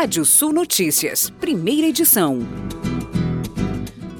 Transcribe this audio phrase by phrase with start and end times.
[0.00, 2.38] Rádio Sul Notícias, primeira edição.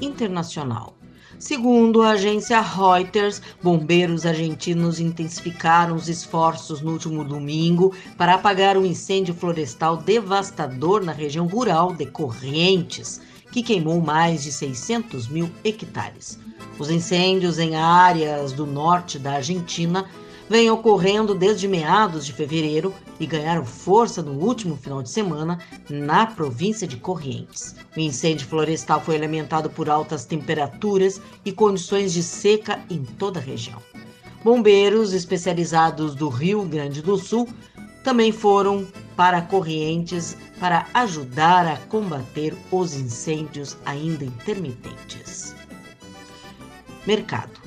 [0.01, 0.93] Internacional.
[1.39, 8.85] Segundo a agência Reuters, bombeiros argentinos intensificaram os esforços no último domingo para apagar um
[8.85, 16.37] incêndio florestal devastador na região rural de Corrientes, que queimou mais de 600 mil hectares.
[16.77, 20.05] Os incêndios em áreas do norte da Argentina
[20.49, 26.25] vêm ocorrendo desde meados de fevereiro e ganharam força no último final de semana na
[26.25, 27.75] província de Corrientes.
[27.95, 33.43] O incêndio florestal foi alimentado por altas temperaturas e condições de seca em toda a
[33.43, 33.79] região.
[34.43, 37.47] Bombeiros especializados do Rio Grande do Sul
[38.03, 45.53] também foram para Corrientes para ajudar a combater os incêndios ainda intermitentes.
[47.05, 47.58] Mercado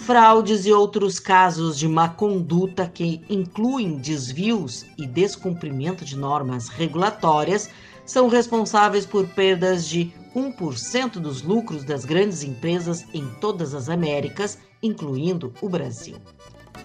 [0.00, 7.68] fraudes e outros casos de má conduta que incluem desvios e descumprimento de normas regulatórias
[8.06, 14.58] são responsáveis por perdas de 1% dos lucros das grandes empresas em todas as Américas,
[14.82, 16.16] incluindo o Brasil.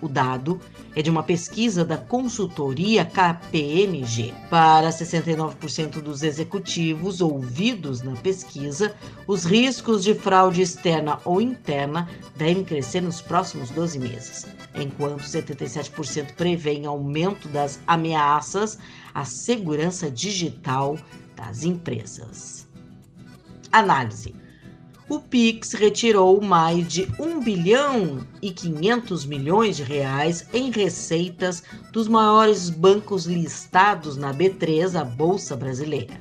[0.02, 0.60] O dado
[0.96, 4.34] é de uma pesquisa da consultoria KPMG.
[4.50, 8.96] Para 69% dos executivos ouvidos na pesquisa,
[9.28, 16.34] os riscos de fraude externa ou interna devem crescer nos próximos 12 meses, enquanto 77%
[16.34, 18.78] prevêem aumento das ameaças
[19.14, 20.98] à segurança digital
[21.36, 22.68] das empresas.
[23.72, 24.45] Análise
[25.08, 31.62] o Pix retirou mais de 1 bilhão e 500 milhões de reais em receitas
[31.92, 36.20] dos maiores bancos listados na B3, a Bolsa Brasileira.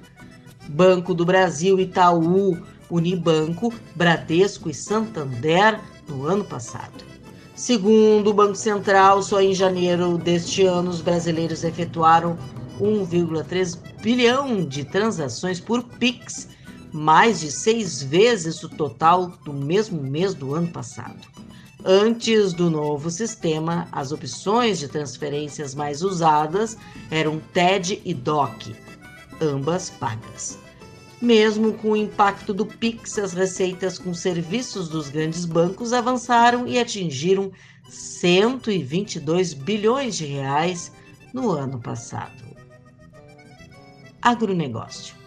[0.68, 2.58] Banco do Brasil, Itaú,
[2.90, 7.04] Unibanco, Bradesco e Santander no ano passado.
[7.54, 12.36] Segundo o Banco Central, só em janeiro deste ano os brasileiros efetuaram
[12.78, 16.48] 1,3 bilhão de transações por Pix
[16.94, 21.26] mais de seis vezes o total do mesmo mês do ano passado.
[21.84, 26.78] Antes do novo sistema, as opções de transferências mais usadas
[27.10, 28.76] eram TED e DOC,
[29.40, 30.56] ambas pagas.
[31.20, 36.78] Mesmo com o impacto do Pix, as receitas com serviços dos grandes bancos avançaram e
[36.78, 37.50] atingiram
[37.88, 40.92] 122 bilhões de reais
[41.32, 42.44] no ano passado.
[44.22, 45.23] Agronegócio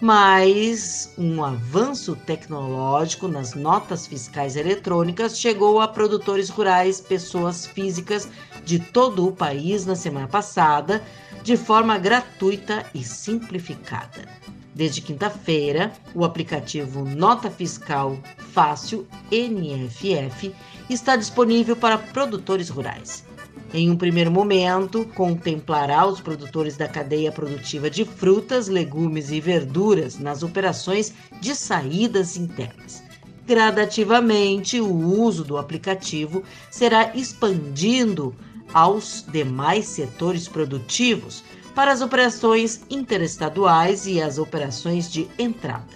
[0.00, 8.28] mas um avanço tecnológico nas notas fiscais eletrônicas chegou a produtores rurais, pessoas físicas
[8.64, 11.02] de todo o país na semana passada,
[11.42, 14.28] de forma gratuita e simplificada.
[14.74, 18.16] Desde quinta-feira, o aplicativo Nota Fiscal
[18.52, 20.54] Fácil NFF
[20.88, 23.27] está disponível para produtores rurais.
[23.72, 30.18] Em um primeiro momento, contemplará os produtores da cadeia produtiva de frutas, legumes e verduras
[30.18, 33.02] nas operações de saídas internas.
[33.46, 38.34] Gradativamente, o uso do aplicativo será expandindo
[38.72, 45.86] aos demais setores produtivos para as operações interestaduais e as operações de entrada.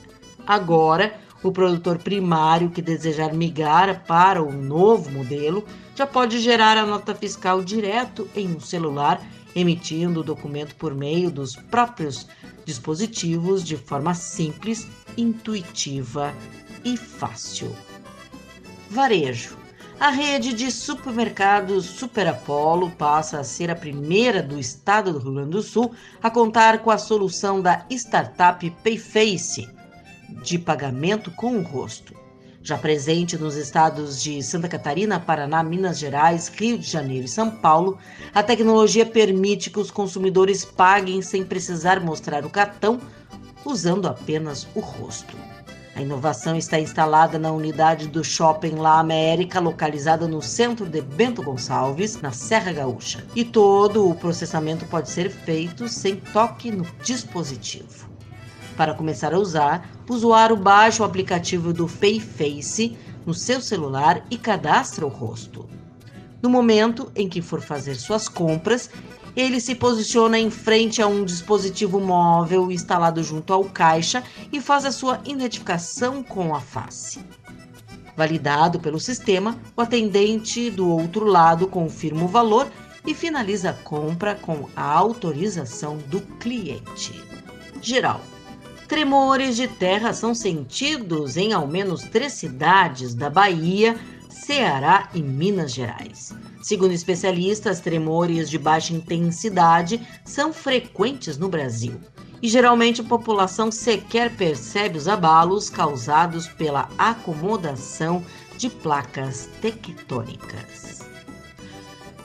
[0.47, 5.65] Agora, o produtor primário que desejar migrar para o novo modelo
[5.95, 9.21] já pode gerar a nota fiscal direto em um celular,
[9.55, 12.27] emitindo o documento por meio dos próprios
[12.65, 14.87] dispositivos de forma simples,
[15.17, 16.33] intuitiva
[16.85, 17.75] e fácil.
[18.89, 19.61] Varejo.
[20.01, 25.35] A rede de supermercados Super Apollo passa a ser a primeira do estado do Rio
[25.35, 29.69] Grande do Sul a contar com a solução da startup Payface
[30.43, 32.15] de pagamento com o rosto.
[32.65, 37.51] Já presente nos estados de Santa Catarina, Paraná, Minas Gerais, Rio de Janeiro e São
[37.51, 37.99] Paulo,
[38.33, 43.01] a tecnologia permite que os consumidores paguem sem precisar mostrar o cartão,
[43.65, 45.37] usando apenas o rosto.
[45.95, 51.43] A inovação está instalada na unidade do Shopping La América, localizada no centro de Bento
[51.43, 53.25] Gonçalves, na Serra Gaúcha.
[53.37, 58.12] E todo o processamento pode ser feito sem toque no dispositivo.
[58.77, 62.97] Para começar a usar, o usuário baixa o aplicativo do Payface
[63.27, 65.69] no seu celular e cadastra o rosto.
[66.41, 68.91] No momento em que for fazer suas compras,
[69.37, 74.23] ele se posiciona em frente a um dispositivo móvel instalado junto ao caixa
[74.53, 77.21] e faz a sua identificação com a face.
[78.17, 82.71] Validado pelo sistema, o atendente do outro lado confirma o valor
[83.07, 87.23] e finaliza a compra com a autorização do cliente.
[87.81, 88.21] Geral
[88.89, 93.99] Tremores de terra são sentidos em ao menos três cidades da Bahia,
[94.29, 96.35] Ceará e Minas Gerais.
[96.63, 102.01] Segundo especialistas, tremores de baixa intensidade são frequentes no Brasil.
[102.43, 108.25] e geralmente a população sequer percebe os abalos causados pela acomodação
[108.59, 111.03] de placas tectônicas.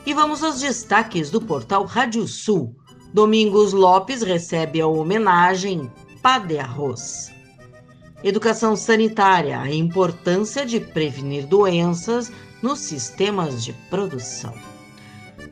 [0.06, 2.76] E vamos aos destaques do portal Rádio Sul.
[3.14, 7.32] Domingos Lopes recebe a homenagem Pá de Arroz.
[8.24, 12.32] Educação sanitária, a importância de prevenir doenças
[12.62, 14.54] nos sistemas de produção.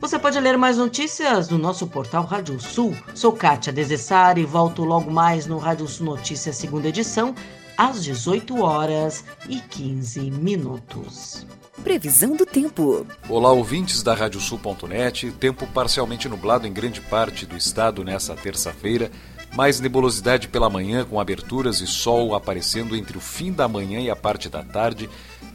[0.00, 2.94] Você pode ler mais notícias no nosso portal Rádio Sul.
[3.14, 7.34] Sou Kátia Desessari e volto logo mais no Rádio Sul Notícias, segunda edição,
[7.76, 11.46] às 18 horas e 15 minutos.
[11.82, 13.06] Previsão do tempo.
[13.28, 15.30] Olá, ouvintes da Radiosul.net.
[15.32, 19.10] Tempo parcialmente nublado em grande parte do estado nessa terça-feira.
[19.54, 24.10] Mais nebulosidade pela manhã, com aberturas e sol aparecendo entre o fim da manhã e
[24.10, 25.08] a parte da tarde.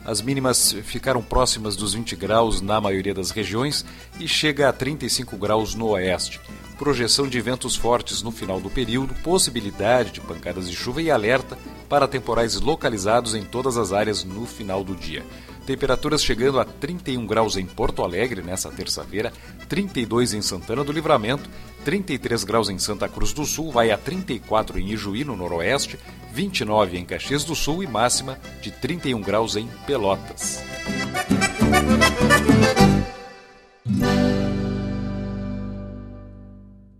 [0.03, 3.85] As mínimas ficaram próximas dos 20 graus na maioria das regiões
[4.19, 6.39] e chega a 35 graus no oeste.
[6.79, 11.55] Projeção de ventos fortes no final do período, possibilidade de pancadas de chuva e alerta
[11.87, 15.23] para temporais localizados em todas as áreas no final do dia.
[15.65, 19.31] Temperaturas chegando a 31 graus em Porto Alegre nessa terça-feira,
[19.71, 21.49] 32 em Santana do Livramento,
[21.85, 25.97] 33 graus em Santa Cruz do Sul, vai a 34 em Ijuí, no Noroeste,
[26.33, 30.61] 29 em Caxias do Sul e máxima de 31 graus em Pelotas.